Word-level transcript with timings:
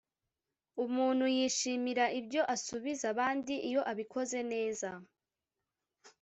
umuntu 0.85 1.25
yishimira 1.35 2.05
ibyo 2.19 2.41
asubiza 2.55 3.03
abandi, 3.13 3.53
iyo 3.69 3.81
abikoze 3.91 4.39
neza 4.51 4.89